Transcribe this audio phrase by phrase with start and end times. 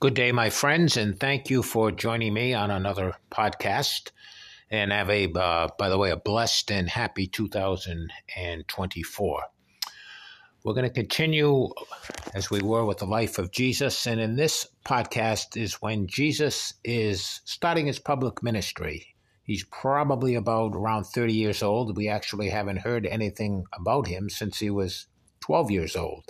[0.00, 4.12] Good day, my friends, and thank you for joining me on another podcast.
[4.70, 9.42] And have a, uh, by the way, a blessed and happy 2024.
[10.62, 11.68] We're going to continue
[12.32, 14.06] as we were with the life of Jesus.
[14.06, 19.16] And in this podcast is when Jesus is starting his public ministry.
[19.42, 21.96] He's probably about around 30 years old.
[21.96, 25.08] We actually haven't heard anything about him since he was
[25.40, 26.22] 12 years old.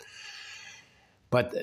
[1.29, 1.55] But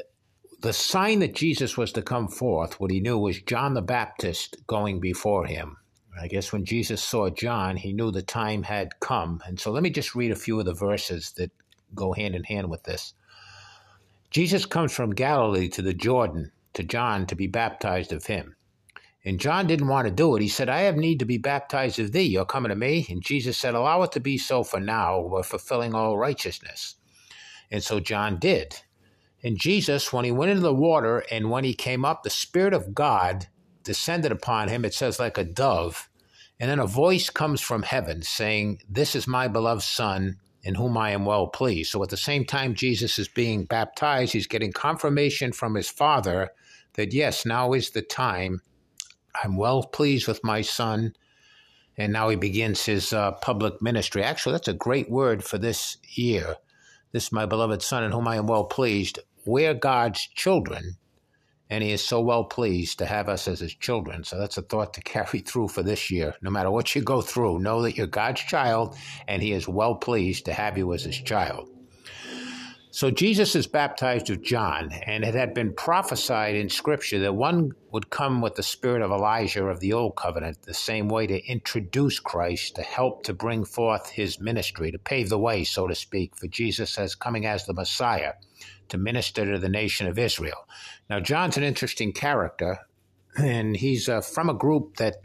[0.66, 4.58] the sign that Jesus was to come forth, what he knew was John the Baptist
[4.66, 5.78] going before him.
[6.20, 9.44] I guess when Jesus saw John, he knew the time had come.
[9.46, 11.52] And so let me just read a few of the verses that
[11.94, 13.14] go hand in hand with this.
[14.32, 18.56] Jesus comes from Galilee to the Jordan to John to be baptized of him.
[19.24, 20.42] And John didn't want to do it.
[20.42, 22.24] He said, I have need to be baptized of thee.
[22.24, 23.06] You're coming to me?
[23.08, 25.20] And Jesus said, Allow it to be so for now.
[25.20, 26.96] We're fulfilling all righteousness.
[27.70, 28.82] And so John did.
[29.46, 32.74] And Jesus, when he went into the water and when he came up, the Spirit
[32.74, 33.46] of God
[33.84, 36.10] descended upon him, it says, like a dove.
[36.60, 40.98] And then a voice comes from heaven saying, This is my beloved Son, in whom
[40.98, 41.92] I am well pleased.
[41.92, 46.50] So at the same time Jesus is being baptized, he's getting confirmation from his Father
[46.96, 48.64] that, yes, now is the time.
[49.44, 51.14] I'm well pleased with my Son.
[51.98, 54.24] And now he begins his uh, public ministry.
[54.24, 56.56] Actually, that's a great word for this year.
[57.12, 60.98] This, is my beloved Son, in whom I am well pleased we're God's children,
[61.70, 64.24] and He is so well pleased to have us as His children.
[64.24, 66.36] So that's a thought to carry through for this year.
[66.42, 68.96] No matter what you go through, know that you're God's child,
[69.28, 71.70] and He is well pleased to have you as His child.
[72.96, 77.74] So Jesus is baptized of John, and it had been prophesied in Scripture that one
[77.92, 81.46] would come with the spirit of Elijah of the Old Covenant, the same way to
[81.46, 85.94] introduce Christ, to help to bring forth his ministry, to pave the way, so to
[85.94, 88.36] speak, for Jesus as coming as the Messiah
[88.88, 90.66] to minister to the nation of Israel.
[91.10, 92.80] Now, John's an interesting character,
[93.38, 95.18] and he's uh, from a group that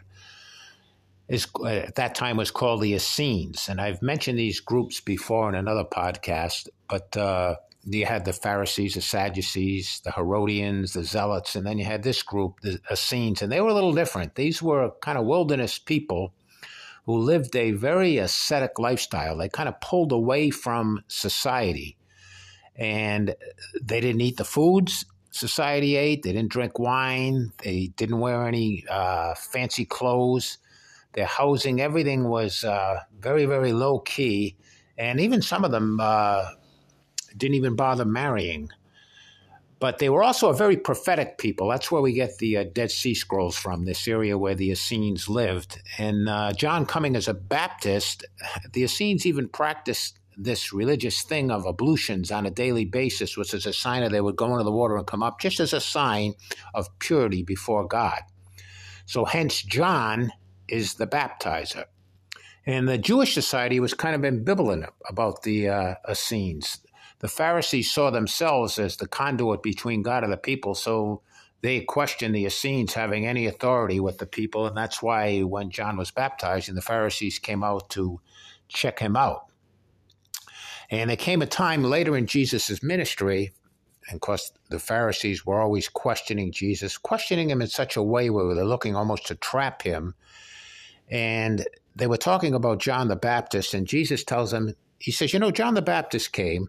[1.31, 5.49] is uh, at that time was called the Essenes, and I've mentioned these groups before
[5.49, 6.69] in another podcast.
[6.89, 11.85] But uh, you had the Pharisees, the Sadducees, the Herodians, the Zealots, and then you
[11.85, 14.35] had this group, the Essenes, and they were a little different.
[14.35, 16.35] These were kind of wilderness people
[17.07, 19.37] who lived a very ascetic lifestyle.
[19.37, 21.97] They kind of pulled away from society
[22.77, 23.35] and
[23.81, 26.23] they didn't eat the foods society ate.
[26.23, 27.53] They didn't drink wine.
[27.63, 30.59] They didn't wear any uh, fancy clothes.
[31.13, 34.57] Their housing, everything was uh, very, very low key.
[34.97, 36.51] And even some of them uh,
[37.37, 38.69] didn't even bother marrying.
[39.81, 41.69] But they were also a very prophetic people.
[41.69, 45.27] That's where we get the uh, Dead Sea Scrolls from, this area where the Essenes
[45.27, 45.81] lived.
[45.97, 48.27] And uh, John coming as a Baptist,
[48.73, 53.67] the Essenes even practiced this religious thing of ablutions on a daily basis, which is
[53.67, 55.81] a sign that they would go into the water and come up, just as a
[55.81, 56.35] sign
[56.75, 58.21] of purity before God.
[59.07, 60.31] So, hence, John
[60.71, 61.85] is the baptizer.
[62.67, 66.79] And the Jewish society was kind of ambivalent about the uh, Essenes.
[67.21, 71.23] The Pharisees saw themselves as the conduit between God and the people, so
[71.63, 75.97] they questioned the Essenes having any authority with the people, and that's why when John
[75.97, 78.21] was baptizing, the Pharisees came out to
[78.69, 79.47] check him out.
[80.91, 83.53] And there came a time later in Jesus' ministry,
[84.09, 88.31] and of course, the Pharisees were always questioning Jesus, questioning him in such a way
[88.31, 90.15] where they're looking almost to trap him.
[91.11, 91.67] And
[91.97, 95.51] they were talking about John the Baptist, and Jesus tells them, He says, You know,
[95.51, 96.69] John the Baptist came,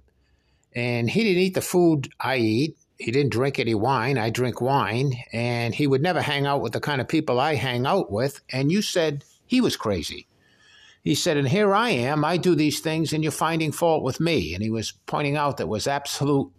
[0.74, 2.78] and he didn't eat the food I eat.
[2.98, 4.18] He didn't drink any wine.
[4.18, 5.14] I drink wine.
[5.34, 8.42] And he would never hang out with the kind of people I hang out with.
[8.50, 10.28] And you said he was crazy.
[11.04, 14.20] He said, And here I am, I do these things, and you're finding fault with
[14.20, 14.54] me.
[14.54, 16.52] And he was pointing out that was absolute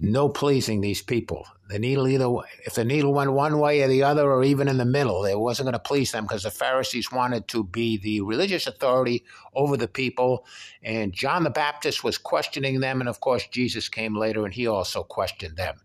[0.00, 1.46] no pleasing these people.
[1.68, 2.28] The needle either
[2.64, 5.38] if the needle went one way or the other, or even in the middle, it
[5.38, 9.24] wasn't going to please them because the Pharisees wanted to be the religious authority
[9.54, 10.46] over the people,
[10.82, 14.66] and John the Baptist was questioning them, and of course Jesus came later and he
[14.66, 15.76] also questioned them.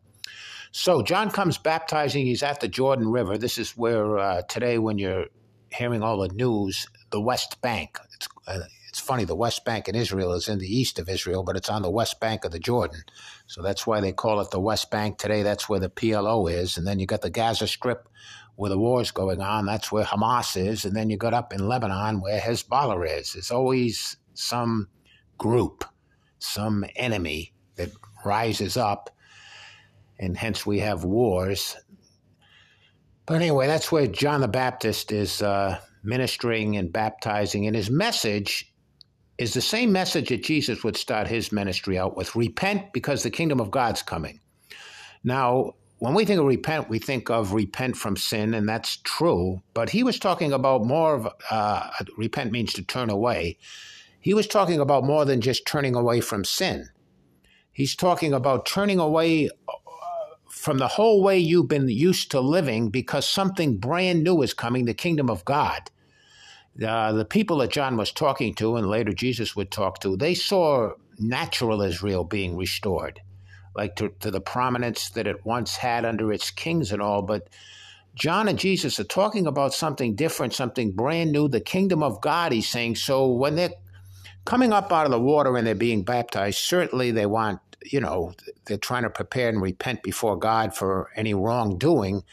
[0.71, 2.25] So John comes baptizing.
[2.25, 3.37] He's at the Jordan River.
[3.37, 5.27] This is where uh, today, when you're
[5.71, 7.97] hearing all the news, the West Bank.
[8.13, 8.59] It's, uh,
[8.89, 11.69] it's funny, the West Bank in Israel is in the east of Israel, but it's
[11.69, 13.03] on the west bank of the Jordan.
[13.47, 15.43] So that's why they call it the West Bank today.
[15.43, 16.77] That's where the PLO is.
[16.77, 18.09] And then you got the Gaza Strip
[18.55, 19.65] where the war is going on.
[19.65, 20.85] That's where Hamas is.
[20.85, 23.35] And then you got up in Lebanon where Hezbollah is.
[23.35, 24.87] It's always some
[25.37, 25.83] group,
[26.39, 27.91] some enemy that
[28.25, 29.09] rises up.
[30.17, 31.75] And hence we have wars.
[33.25, 37.67] But anyway, that's where John the Baptist is uh, ministering and baptizing.
[37.67, 38.73] And his message
[39.37, 43.29] is the same message that Jesus would start his ministry out with repent because the
[43.29, 44.39] kingdom of God's coming.
[45.23, 49.61] Now, when we think of repent, we think of repent from sin, and that's true.
[49.73, 53.57] But he was talking about more of uh, repent means to turn away.
[54.19, 56.89] He was talking about more than just turning away from sin.
[57.71, 59.73] He's talking about turning away uh,
[60.49, 64.85] from the whole way you've been used to living because something brand new is coming
[64.85, 65.91] the kingdom of God.
[66.83, 70.33] Uh, the people that John was talking to, and later Jesus would talk to, they
[70.33, 73.21] saw natural Israel being restored
[73.75, 77.21] like to, to the prominence that it once had under its kings and all.
[77.21, 77.49] But
[78.15, 82.53] John and Jesus are talking about something different, something brand new, the kingdom of God,
[82.53, 82.95] he's saying.
[82.95, 83.73] So when they're
[84.45, 88.33] coming up out of the water and they're being baptized, certainly they want, you know,
[88.65, 92.23] they're trying to prepare and repent before God for any wrongdoing.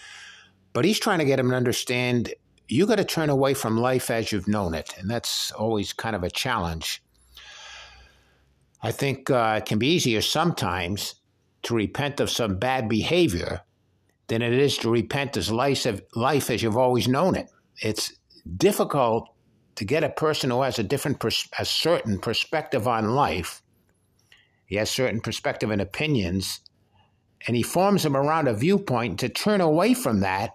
[0.72, 2.32] But he's trying to get them to understand
[2.68, 4.94] you got to turn away from life as you've known it.
[4.98, 7.02] And that's always kind of a challenge.
[8.82, 11.14] I think uh, it can be easier sometimes
[11.62, 13.60] to repent of some bad behavior
[14.26, 15.86] than it is to repent as life,
[16.16, 17.48] life as you've always known it.
[17.80, 18.12] It's
[18.56, 19.28] difficult
[19.76, 23.62] to get a person who has a different, pers- a certain perspective on life.
[24.66, 26.60] He has certain perspective and opinions,
[27.46, 29.20] and he forms them around a viewpoint.
[29.20, 30.52] To turn away from that,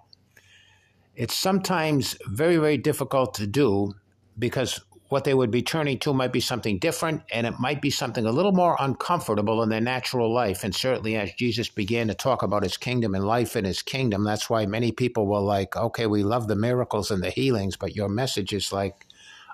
[1.17, 3.91] it's sometimes very, very difficult to do
[4.37, 4.79] because
[5.09, 8.27] what they would be turning to might be something different and it might be something
[8.27, 10.63] a little more uncomfortable in their natural life.
[10.63, 14.25] And certainly, as Jesus began to talk about his kingdom and life in his kingdom,
[14.25, 17.95] that's why many people were like, okay, we love the miracles and the healings, but
[17.95, 19.07] your message is like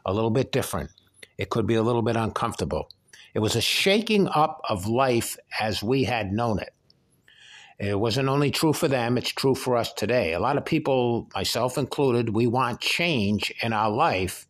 [0.05, 0.89] a little bit different.
[1.37, 2.89] It could be a little bit uncomfortable.
[3.33, 6.73] It was a shaking up of life as we had known it.
[7.79, 10.33] It wasn't only true for them, it's true for us today.
[10.33, 14.47] A lot of people, myself included, we want change in our life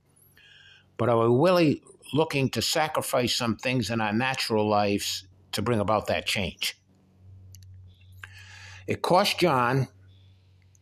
[0.98, 1.82] but are we really
[2.14, 6.80] looking to sacrifice some things in our natural lives to bring about that change?
[8.88, 9.88] It cost John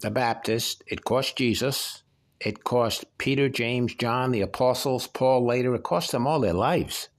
[0.02, 2.02] the Baptist, it cost Jesus,
[2.40, 7.10] it cost Peter, James, John, the apostles, Paul later, it cost them all their lives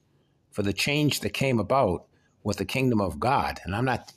[0.51, 2.07] for the change that came about
[2.43, 3.61] with the kingdom of God.
[3.65, 4.13] And I'm not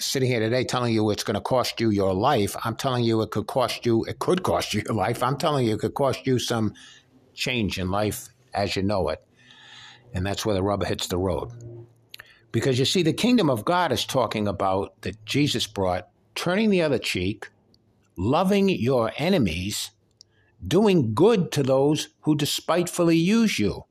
[0.00, 2.56] sitting here today telling you it's going to cost you your life.
[2.64, 5.22] I'm telling you it could cost you, it could cost you your life.
[5.22, 6.74] I'm telling you it could cost you some
[7.34, 9.22] change in life as you know it.
[10.12, 11.50] And that's where the rubber hits the road.
[12.52, 16.82] Because you see, the kingdom of God is talking about that Jesus brought turning the
[16.82, 17.48] other cheek,
[18.16, 19.90] loving your enemies,
[20.66, 23.84] doing good to those who despitefully use you.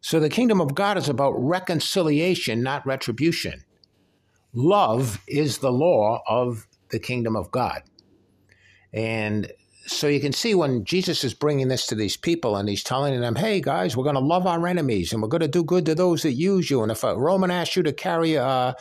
[0.00, 3.64] So the kingdom of God is about reconciliation, not retribution.
[4.52, 7.82] Love is the law of the kingdom of God.
[8.92, 9.52] And
[9.86, 13.20] so you can see when Jesus is bringing this to these people and he's telling
[13.20, 15.86] them, hey guys, we're going to love our enemies and we're going to do good
[15.86, 16.82] to those that use you.
[16.82, 18.74] And if a Roman asks you to carry uh,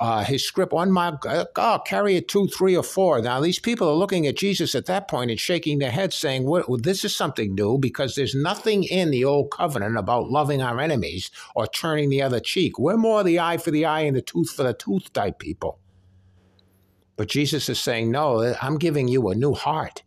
[0.00, 1.20] uh, his script one mile,
[1.56, 3.20] oh, carry it two, three, or four.
[3.20, 6.44] Now, these people are looking at Jesus at that point and shaking their heads, saying,
[6.44, 10.80] well, this is something new because there's nothing in the old covenant about loving our
[10.80, 12.78] enemies or turning the other cheek.
[12.78, 15.78] We're more the eye for the eye and the tooth for the tooth type people.
[17.16, 20.02] But Jesus is saying, no, I'm giving you a new heart.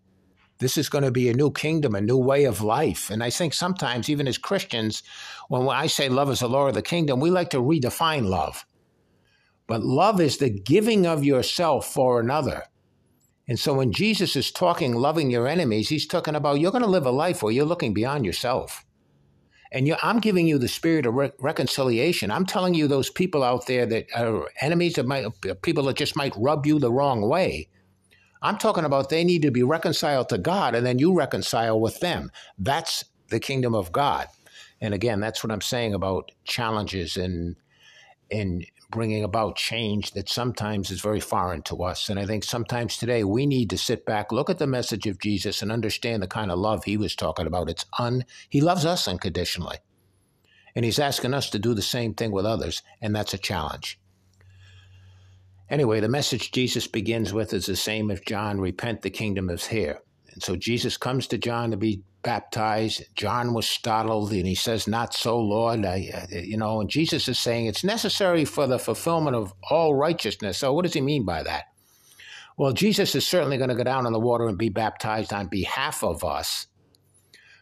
[0.57, 3.11] This is going to be a new kingdom, a new way of life.
[3.11, 5.03] And I think sometimes, even as Christians,
[5.49, 8.65] when I say love is the law of the kingdom, we like to redefine love.
[9.73, 12.65] But love is the giving of yourself for another.
[13.47, 16.87] And so when Jesus is talking loving your enemies, he's talking about you're going to
[16.87, 18.85] live a life where you're looking beyond yourself.
[19.71, 22.29] And I'm giving you the spirit of re- reconciliation.
[22.29, 25.25] I'm telling you those people out there that are enemies that might,
[25.63, 27.67] people that just might rub you the wrong way.
[28.43, 31.99] I'm talking about they need to be reconciled to God and then you reconcile with
[31.99, 32.29] them.
[32.59, 34.27] That's the kingdom of God.
[34.79, 37.55] And again, that's what I'm saying about challenges and
[38.33, 42.09] in bringing about change that sometimes is very foreign to us.
[42.09, 45.19] And I think sometimes today we need to sit back, look at the message of
[45.19, 47.69] Jesus, and understand the kind of love he was talking about.
[47.69, 49.77] It's un he loves us unconditionally.
[50.75, 53.99] And he's asking us to do the same thing with others, and that's a challenge.
[55.69, 59.67] Anyway, the message Jesus begins with is the same as John repent, the kingdom is
[59.67, 59.99] here.
[60.31, 63.03] And so Jesus comes to John to be baptized.
[63.15, 65.85] John was startled and he says, Not so, Lord.
[65.85, 69.93] I, uh, you know, and Jesus is saying it's necessary for the fulfillment of all
[69.93, 70.57] righteousness.
[70.57, 71.65] So, what does he mean by that?
[72.57, 75.47] Well, Jesus is certainly going to go down in the water and be baptized on
[75.47, 76.67] behalf of us.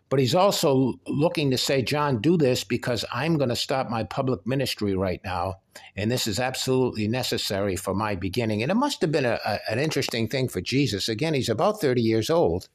[0.09, 4.03] But he's also looking to say, John, do this because I'm going to stop my
[4.03, 5.59] public ministry right now.
[5.95, 8.61] And this is absolutely necessary for my beginning.
[8.61, 11.07] And it must have been a, a, an interesting thing for Jesus.
[11.07, 12.67] Again, he's about 30 years old.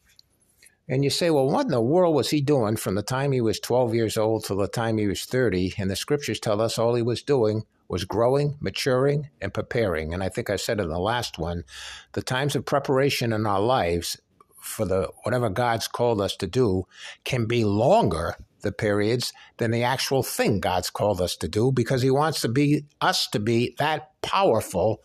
[0.89, 3.41] And you say, well, what in the world was he doing from the time he
[3.41, 5.75] was 12 years old till the time he was 30?
[5.79, 10.13] And the scriptures tell us all he was doing was growing, maturing, and preparing.
[10.13, 11.65] And I think I said in the last one,
[12.13, 14.21] the times of preparation in our lives
[14.61, 16.87] for the whatever God's called us to do
[17.25, 22.03] can be longer the periods than the actual thing God's called us to do because
[22.03, 25.01] he wants to be us to be that powerful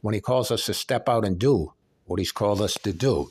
[0.00, 1.72] when he calls us to step out and do
[2.06, 3.30] what he's called us to do.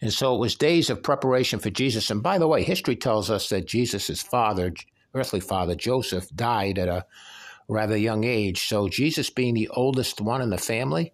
[0.00, 2.10] And so it was days of preparation for Jesus.
[2.10, 4.72] And by the way, history tells us that Jesus' father,
[5.14, 7.06] earthly father, Joseph, died at a
[7.68, 8.66] rather young age.
[8.66, 11.12] So Jesus, being the oldest one in the family,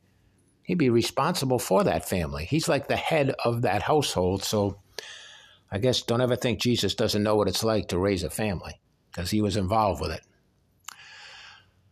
[0.63, 2.45] he'd be responsible for that family.
[2.45, 4.43] He's like the head of that household.
[4.43, 4.81] So
[5.71, 8.81] I guess don't ever think Jesus doesn't know what it's like to raise a family
[9.11, 10.23] because he was involved with it.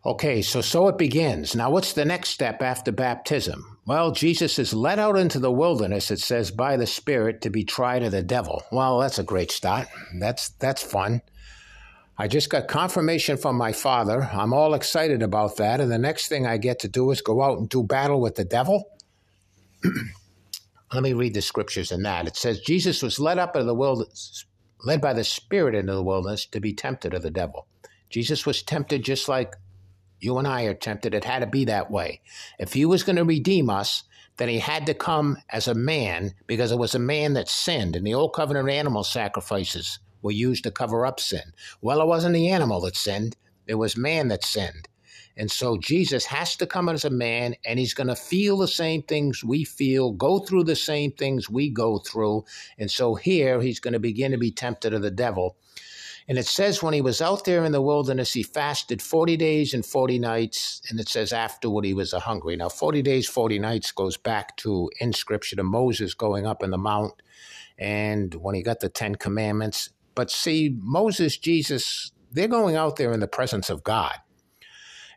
[0.06, 1.56] Okay, so so it begins.
[1.56, 3.78] Now, what's the next step after baptism?
[3.84, 7.64] Well, Jesus is led out into the wilderness, it says, by the Spirit to be
[7.64, 8.62] tried of the devil.
[8.70, 9.88] Well, that's a great start.
[10.20, 11.22] That's that's fun.
[12.16, 14.28] I just got confirmation from my father.
[14.32, 15.80] I'm all excited about that.
[15.80, 18.34] And the next thing I get to do is go out and do battle with
[18.34, 18.90] the devil.
[20.92, 22.26] Let me read the scriptures in that.
[22.26, 24.44] It says Jesus was led up into the wilderness,
[24.84, 27.66] led by the Spirit into the wilderness to be tempted of the devil.
[28.10, 29.54] Jesus was tempted just like
[30.20, 31.14] you and I are tempted.
[31.14, 32.20] It had to be that way.
[32.58, 34.04] If he was going to redeem us,
[34.38, 37.96] then he had to come as a man because it was a man that sinned.
[37.96, 41.52] And the old covenant animal sacrifices were used to cover up sin.
[41.80, 44.88] Well, it wasn't the animal that sinned, it was man that sinned.
[45.36, 48.66] And so Jesus has to come as a man and he's going to feel the
[48.66, 52.44] same things we feel, go through the same things we go through.
[52.76, 55.56] And so here he's going to begin to be tempted of the devil.
[56.28, 59.72] And it says when he was out there in the wilderness, he fasted 40 days
[59.72, 60.82] and 40 nights.
[60.90, 62.54] And it says afterward he was a hungry.
[62.54, 66.70] Now, 40 days, 40 nights goes back to in scripture to Moses going up in
[66.70, 67.14] the mount.
[67.78, 69.90] And when he got the Ten Commandments.
[70.14, 74.14] But see, Moses, Jesus, they're going out there in the presence of God.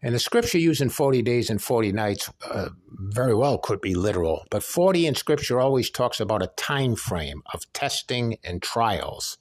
[0.03, 4.46] And the scripture using 40 days and 40 nights uh, very well could be literal,
[4.50, 9.38] but 40 in scripture always talks about a time frame of testing and trials.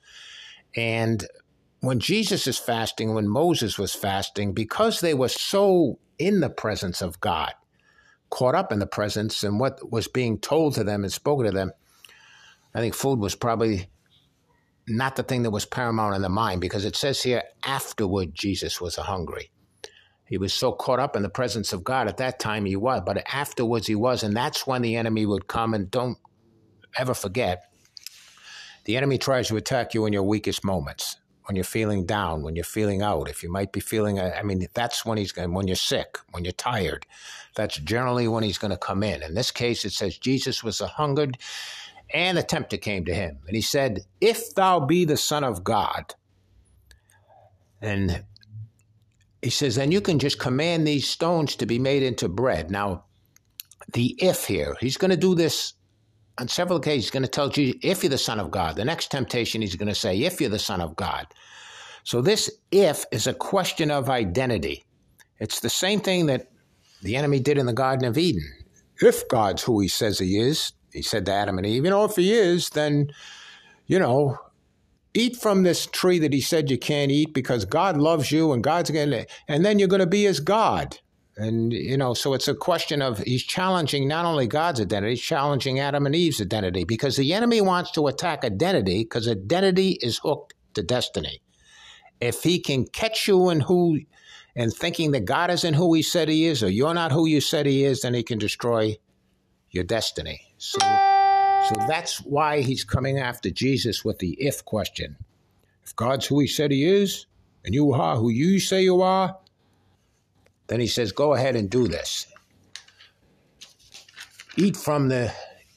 [0.76, 1.26] And
[1.80, 7.00] when Jesus is fasting, when Moses was fasting, because they were so in the presence
[7.00, 7.52] of God,
[8.28, 11.52] caught up in the presence and what was being told to them and spoken to
[11.52, 11.72] them,
[12.74, 13.88] I think food was probably
[14.86, 18.80] not the thing that was paramount in the mind because it says here, afterward, Jesus
[18.80, 19.50] was hungry.
[20.26, 23.02] He was so caught up in the presence of God at that time he was,
[23.04, 25.74] but afterwards he was, and that's when the enemy would come.
[25.74, 26.18] And don't
[26.96, 27.64] ever forget,
[28.84, 32.54] the enemy tries to attack you in your weakest moments, when you're feeling down, when
[32.54, 33.28] you're feeling out.
[33.28, 35.52] If you might be feeling, I mean, that's when he's going.
[35.52, 37.06] When you're sick, when you're tired,
[37.56, 39.22] that's generally when he's going to come in.
[39.22, 41.38] In this case, it says Jesus was a hungered,
[42.12, 45.64] and a tempter came to him, and he said, "If thou be the Son of
[45.64, 46.14] God."
[47.82, 48.24] And
[49.42, 52.70] he says, then you can just command these stones to be made into bread.
[52.70, 53.04] Now,
[53.94, 55.72] the if here, he's going to do this
[56.40, 57.04] on several occasions.
[57.04, 58.76] He's going to tell Jesus, if you're the Son of God.
[58.76, 61.26] The next temptation, he's going to say, if you're the Son of God.
[62.02, 64.84] So this if is a question of identity.
[65.38, 66.50] It's the same thing that
[67.02, 68.42] the enemy did in the Garden of Eden.
[69.00, 72.04] If God's who he says he is, he said to Adam and Eve, you know,
[72.04, 73.10] if he is, then,
[73.86, 74.38] you know,
[75.14, 78.64] eat from this tree that he said you can't eat because God loves you and
[78.64, 80.98] God's going to, and then you're going to be as God.
[81.40, 85.22] And, you know, so it's a question of he's challenging not only God's identity, he's
[85.22, 90.18] challenging Adam and Eve's identity because the enemy wants to attack identity because identity is
[90.18, 91.40] hooked to destiny.
[92.20, 94.00] If he can catch you in who,
[94.54, 97.40] and thinking that God isn't who he said he is or you're not who you
[97.40, 98.98] said he is, then he can destroy
[99.70, 100.42] your destiny.
[100.58, 105.16] So, so that's why he's coming after Jesus with the if question.
[105.84, 107.24] If God's who he said he is,
[107.64, 109.38] and you are who you say you are,
[110.70, 112.28] then he says, go ahead and do this.
[114.56, 115.32] Eat from the,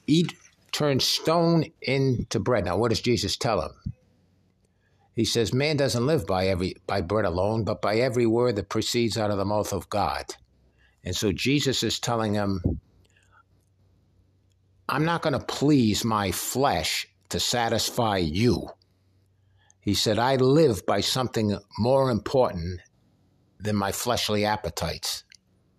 [0.06, 0.32] eat,
[0.70, 2.64] turn stone into bread.
[2.64, 3.72] Now, what does Jesus tell him?
[5.16, 8.68] He says, man doesn't live by every by bread alone, but by every word that
[8.68, 10.26] proceeds out of the mouth of God.
[11.02, 12.62] And so Jesus is telling him,
[14.88, 18.68] I'm not going to please my flesh to satisfy you.
[19.80, 22.80] He said, I live by something more important
[23.64, 25.24] than my fleshly appetites.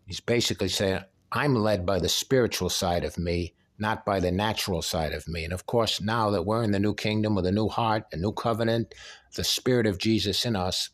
[0.06, 1.02] He's basically saying,
[1.32, 5.44] I'm led by the spiritual side of me, not by the natural side of me.
[5.44, 8.18] And of course, now that we're in the new kingdom with a new heart, a
[8.18, 8.94] new covenant,
[9.36, 10.90] the Spirit of Jesus in us,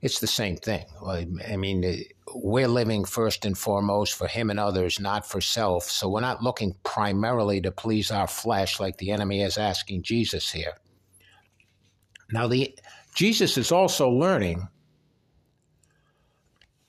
[0.00, 0.84] it's the same thing.
[1.04, 5.84] I mean, we're living first and foremost for Him and others, not for self.
[5.84, 10.52] So we're not looking primarily to please our flesh like the enemy is asking Jesus
[10.52, 10.74] here.
[12.30, 12.78] Now, the
[13.14, 14.68] Jesus is also learning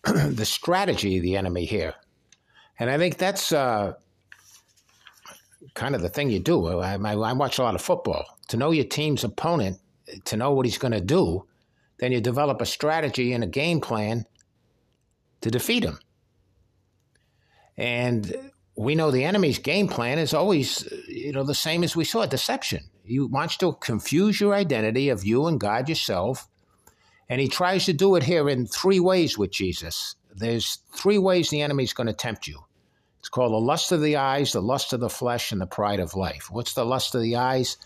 [0.29, 1.93] the strategy of the enemy here.
[2.79, 3.93] And I think that's uh,
[5.73, 6.67] kind of the thing you do.
[6.67, 8.25] I, I, watch a lot of football.
[8.49, 9.77] To know your team's opponent,
[10.25, 11.45] to know what he's going to do,
[11.99, 14.25] then you develop a strategy and a game plan
[15.41, 15.99] to defeat him.
[17.77, 22.05] And we know the enemy's game plan is always, you know, the same as we
[22.05, 22.89] saw deception.
[23.03, 26.47] He wants to confuse your identity of you and God yourself.
[27.29, 30.15] And he tries to do it here in three ways with Jesus.
[30.36, 32.59] There's three ways the enemy's going to tempt you.
[33.19, 36.00] It's called the lust of the eyes, the lust of the flesh, and the pride
[36.00, 36.48] of life.
[36.50, 37.77] What's the lust of the eyes?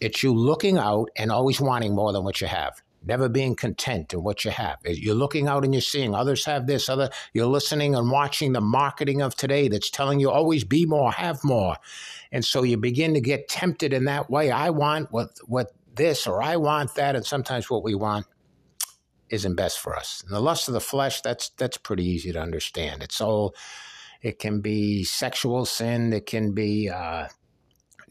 [0.00, 4.12] It's you looking out and always wanting more than what you have never being content
[4.12, 4.78] in what you have.
[4.84, 8.60] You're looking out and you're seeing others have this, other you're listening and watching the
[8.60, 11.76] marketing of today that's telling you always be more, have more.
[12.32, 14.50] And so you begin to get tempted in that way.
[14.50, 18.26] I want what what this or I want that, and sometimes what we want
[19.30, 20.22] isn't best for us.
[20.24, 23.02] And the lust of the flesh, that's that's pretty easy to understand.
[23.02, 23.54] It's all
[24.22, 27.28] it can be sexual sin, it can be uh,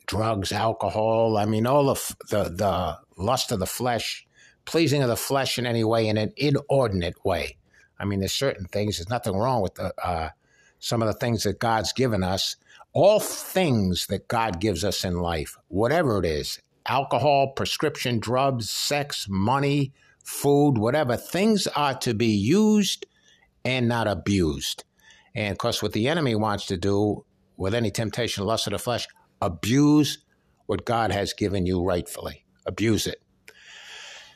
[0.06, 1.38] drugs, alcohol.
[1.38, 4.26] I mean, all of the the lust of the flesh
[4.66, 7.58] pleasing of the flesh in any way in an inordinate way.
[8.00, 8.98] I mean, there's certain things.
[8.98, 10.30] There's nothing wrong with the, uh,
[10.80, 12.58] some of the things that God's given us.
[12.94, 19.28] All things that God gives us in life, whatever it is, alcohol, prescription drugs, sex,
[19.30, 19.92] money,
[20.26, 23.06] food, whatever, things are to be used
[23.64, 24.84] and not abused.
[25.34, 27.26] And of course, what the enemy wants to do
[27.58, 29.08] with any temptation, lust of the flesh,
[29.42, 30.20] abuse
[30.66, 32.46] what God has given you rightfully.
[32.66, 33.22] Abuse it.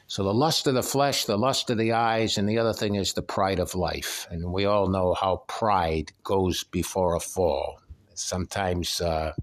[0.07, 2.95] So the lust of the flesh, the lust of the eyes, and the other thing
[2.95, 4.27] is the pride of life.
[4.31, 7.79] And we all know how pride goes before a fall.
[8.15, 9.33] Sometimes uh,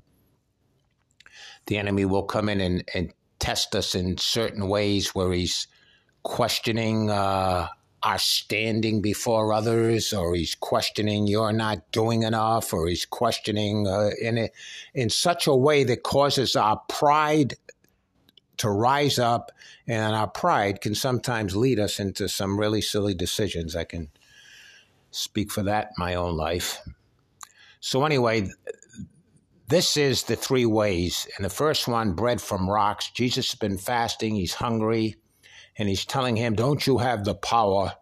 [1.66, 5.68] the enemy will come in and, and, test us in certain ways where he's
[6.26, 7.68] questioning uh,
[8.02, 14.10] our standing before others, or he's questioning you're not doing enough, or he's questioning uh,
[14.20, 14.48] in
[14.92, 17.54] in such a way that causes our pride
[18.56, 19.52] to rise up,
[19.86, 23.76] and our pride can sometimes lead us into some really silly decisions.
[23.76, 24.08] I can
[25.12, 26.80] speak for that in my own life.
[27.78, 28.50] So, anyway,
[29.68, 31.28] this is the three ways.
[31.36, 33.10] And the first one, bread from rocks.
[33.10, 35.16] Jesus has been fasting, he's hungry,
[35.78, 37.94] and he's telling him, Don't you have the power?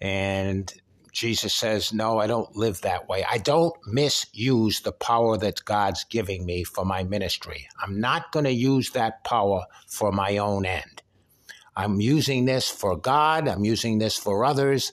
[0.00, 0.72] And
[1.12, 3.24] Jesus says, No, I don't live that way.
[3.24, 7.68] I don't misuse the power that God's giving me for my ministry.
[7.82, 11.02] I'm not going to use that power for my own end.
[11.74, 14.92] I'm using this for God, I'm using this for others,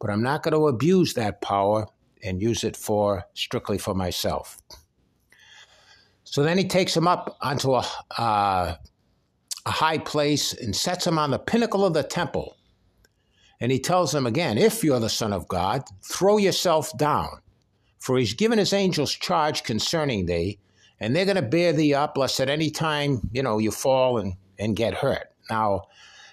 [0.00, 1.86] but I'm not going to abuse that power
[2.22, 4.58] and use it for strictly for myself.
[6.24, 7.86] So then he takes him up onto a,
[8.18, 8.76] uh,
[9.66, 12.56] a high place and sets him on the pinnacle of the temple.
[13.60, 17.40] And he tells him again, if you're the Son of God, throw yourself down,
[17.98, 20.58] for he's given his angels charge concerning thee,
[21.00, 24.18] and they're going to bear thee up, lest at any time, you know, you fall
[24.18, 25.32] and, and get hurt.
[25.50, 25.84] Now,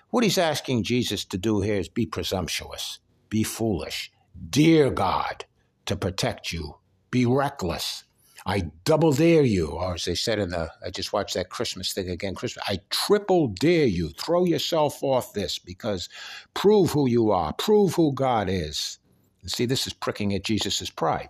[0.10, 4.12] what he's asking Jesus to do here is be presumptuous, be foolish,
[4.50, 5.46] dear God
[5.86, 6.76] to protect you,
[7.10, 8.04] be reckless,
[8.46, 11.94] I double dare you, or as they said in the, I just watched that Christmas
[11.94, 14.10] thing again, Christmas, I triple dare you.
[14.10, 16.10] Throw yourself off this because
[16.54, 18.98] prove who you are, prove who God is.
[19.42, 21.30] And see, this is pricking at Jesus' pride.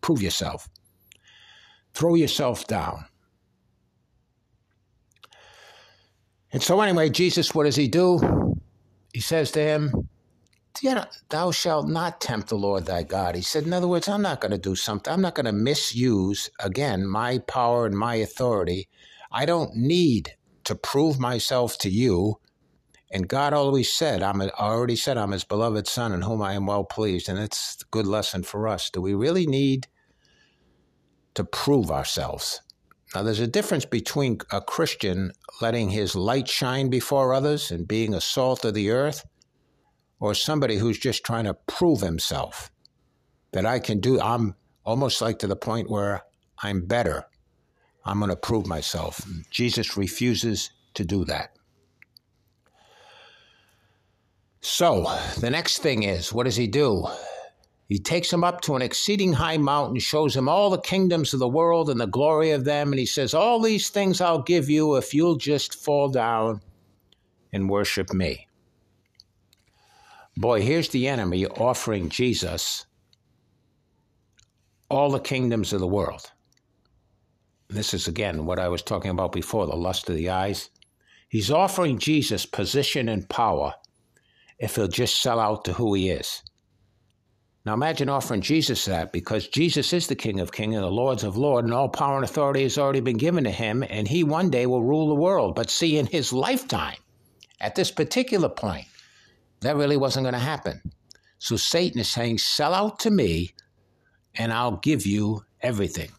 [0.00, 0.68] Prove yourself.
[1.94, 3.04] Throw yourself down.
[6.52, 8.56] And so, anyway, Jesus, what does he do?
[9.12, 10.08] He says to him,
[11.28, 13.34] thou shalt not tempt the Lord thy God.
[13.34, 15.12] He said, in other words, I'm not going to do something.
[15.12, 18.88] I'm not going to misuse, again, my power and my authority.
[19.30, 22.40] I don't need to prove myself to you.
[23.12, 26.66] And God always said, I'm already said, I'm his beloved son in whom I am
[26.66, 27.28] well pleased.
[27.28, 28.88] And it's a good lesson for us.
[28.90, 29.88] Do we really need
[31.34, 32.60] to prove ourselves?
[33.14, 38.14] Now, there's a difference between a Christian letting his light shine before others and being
[38.14, 39.26] a salt of the earth
[40.20, 42.70] or somebody who's just trying to prove himself
[43.52, 44.54] that I can do, I'm
[44.84, 46.22] almost like to the point where
[46.62, 47.24] I'm better.
[48.04, 49.26] I'm going to prove myself.
[49.50, 51.56] Jesus refuses to do that.
[54.60, 57.06] So the next thing is, what does he do?
[57.88, 61.40] He takes him up to an exceeding high mountain, shows him all the kingdoms of
[61.40, 64.70] the world and the glory of them, and he says, All these things I'll give
[64.70, 66.60] you if you'll just fall down
[67.52, 68.46] and worship me.
[70.40, 72.86] Boy, here's the enemy offering Jesus
[74.88, 76.32] all the kingdoms of the world.
[77.68, 80.70] This is again what I was talking about before the lust of the eyes.
[81.28, 83.74] He's offering Jesus position and power
[84.58, 86.42] if he'll just sell out to who he is.
[87.66, 91.22] Now imagine offering Jesus that because Jesus is the King of Kings and the Lords
[91.22, 94.24] of Lords, and all power and authority has already been given to him, and he
[94.24, 95.54] one day will rule the world.
[95.54, 96.96] But see, in his lifetime,
[97.60, 98.86] at this particular point,
[99.60, 100.80] that really wasn't going to happen.
[101.38, 103.54] So Satan is saying, Sell out to me,
[104.34, 106.10] and I'll give you everything.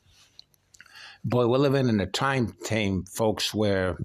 [1.23, 3.97] Boy, we're living in a time, time folks, where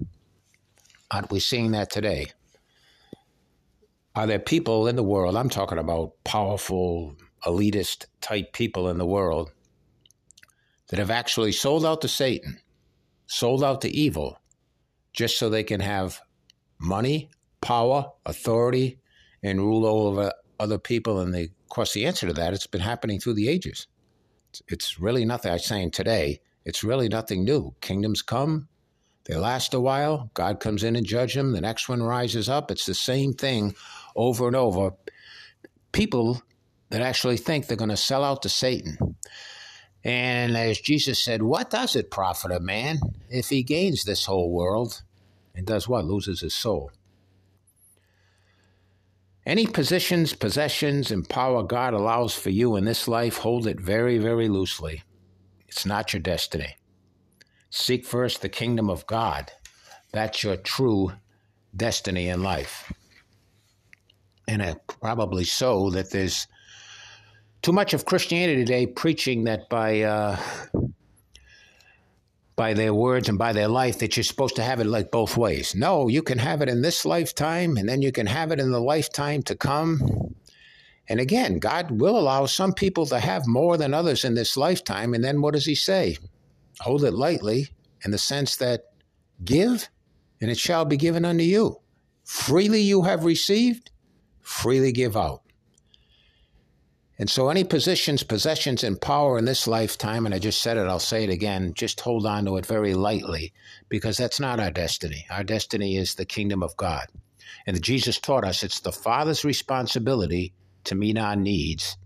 [1.09, 2.27] aren't we seeing that today?
[4.15, 9.05] Are there people in the world, I'm talking about powerful, elitist type people in the
[9.05, 9.51] world,
[10.89, 12.59] that have actually sold out to Satan,
[13.27, 14.39] sold out to evil,
[15.13, 16.19] just so they can have
[16.79, 17.29] money,
[17.61, 18.99] power, authority,
[19.43, 21.19] and rule over other people?
[21.19, 23.87] And the, of course, the answer to that, it's been happening through the ages.
[24.49, 26.41] It's, it's really nothing I'm saying today.
[26.65, 27.75] It's really nothing new.
[27.81, 28.67] Kingdoms come,
[29.27, 30.31] they last a while.
[30.33, 31.51] God comes in and judges them.
[31.51, 32.71] The next one rises up.
[32.71, 33.75] It's the same thing
[34.15, 34.91] over and over.
[35.91, 36.41] People
[36.89, 38.97] that actually think they're going to sell out to Satan.
[40.03, 44.51] And as Jesus said, what does it profit a man if he gains this whole
[44.51, 45.01] world
[45.53, 46.05] and does what?
[46.05, 46.91] Loses his soul.
[49.47, 54.19] Any positions, possessions, and power God allows for you in this life, hold it very,
[54.19, 55.01] very loosely.
[55.67, 56.75] It's not your destiny.
[57.71, 59.51] Seek first the kingdom of God.
[60.11, 61.13] That's your true
[61.75, 62.93] destiny in life
[64.47, 66.47] and uh, probably so, that there's
[67.61, 70.37] too much of Christianity today preaching that by uh,
[72.57, 75.37] by their words and by their life that you're supposed to have it like both
[75.37, 75.75] ways.
[75.75, 78.71] No, you can have it in this lifetime, and then you can have it in
[78.71, 80.35] the lifetime to come.
[81.07, 85.13] And again, God will allow some people to have more than others in this lifetime.
[85.13, 86.17] And then what does He say?
[86.81, 87.69] Hold it lightly
[88.03, 88.85] in the sense that
[89.45, 89.87] give,
[90.41, 91.79] and it shall be given unto you.
[92.25, 93.91] Freely you have received,
[94.41, 95.43] freely give out.
[97.19, 100.87] And so, any positions, possessions, and power in this lifetime, and I just said it,
[100.87, 103.53] I'll say it again, just hold on to it very lightly
[103.89, 105.25] because that's not our destiny.
[105.31, 107.07] Our destiny is the kingdom of God.
[107.65, 110.53] And Jesus taught us it's the Father's responsibility
[110.83, 111.97] to meet our needs.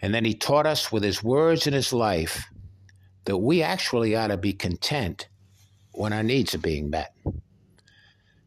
[0.00, 2.46] And then he taught us with his words and his life
[3.26, 5.28] that we actually ought to be content
[5.92, 7.14] when our needs are being met.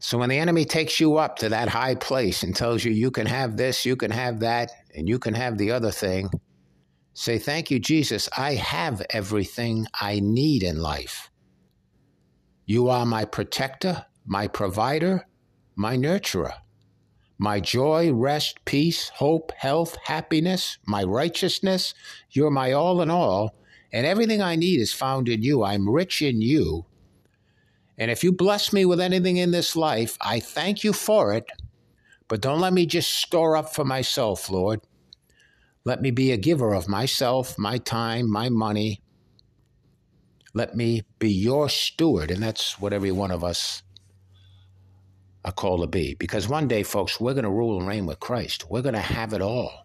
[0.04, 3.10] So when the enemy takes you up to that high place and tells you you
[3.10, 6.28] can have this, you can have that, and you can have the other thing,
[7.14, 8.28] say, Thank you, Jesus.
[8.36, 11.30] I have everything I need in life.
[12.66, 15.26] You are my protector, my provider,
[15.74, 16.52] my nurturer,
[17.38, 21.94] my joy, rest, peace, hope, health, happiness, my righteousness.
[22.28, 23.54] You're my all in all,
[23.90, 25.64] and everything I need is found in you.
[25.64, 26.84] I'm rich in you
[27.98, 31.46] and if you bless me with anything in this life, I thank you for it.
[32.28, 34.80] But don't let me just store up for myself, Lord.
[35.84, 39.00] Let me be a giver of myself, my time, my money.
[40.54, 42.30] Let me be your steward.
[42.30, 43.82] And that's what every one of us
[45.44, 46.14] are called to be.
[46.14, 48.70] Because one day, folks, we're going to rule and reign with Christ.
[48.70, 49.83] We're going to have it all.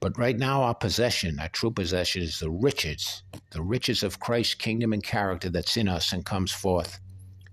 [0.00, 4.54] But right now, our possession, our true possession, is the riches, the riches of Christ's
[4.54, 7.00] kingdom and character that's in us and comes forth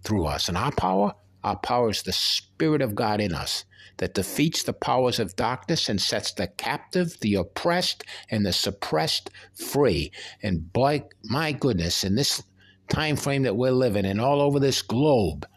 [0.03, 0.47] through us.
[0.47, 3.65] And our power, our power is the Spirit of God in us
[3.97, 9.31] that defeats the powers of darkness and sets the captive, the oppressed, and the suppressed
[9.55, 10.11] free.
[10.43, 12.43] And boy, my goodness, in this
[12.89, 15.47] time frame that we're living in, all over this globe,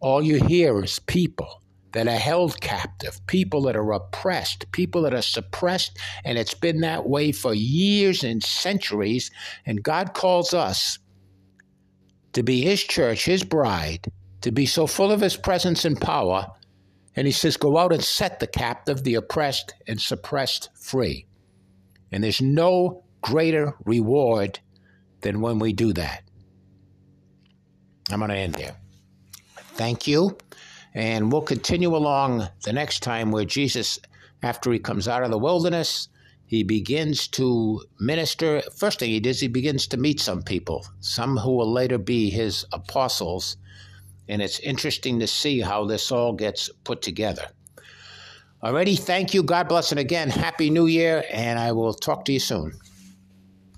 [0.00, 1.62] all you hear is people
[1.98, 6.80] that are held captive, people that are oppressed, people that are suppressed, and it's been
[6.82, 9.32] that way for years and centuries.
[9.66, 11.00] And God calls us
[12.34, 16.46] to be His church, His bride, to be so full of His presence and power.
[17.16, 21.26] And He says, Go out and set the captive, the oppressed, and suppressed free.
[22.12, 24.60] And there's no greater reward
[25.22, 26.22] than when we do that.
[28.08, 28.76] I'm going to end there.
[29.74, 30.38] Thank you.
[30.94, 33.98] And we'll continue along the next time where Jesus,
[34.42, 36.08] after he comes out of the wilderness,
[36.46, 38.62] he begins to minister.
[38.74, 42.30] First thing he does, he begins to meet some people, some who will later be
[42.30, 43.58] his apostles.
[44.28, 47.48] And it's interesting to see how this all gets put together.
[48.62, 49.42] Alrighty, thank you.
[49.42, 52.78] God bless, and again, Happy New Year, and I will talk to you soon.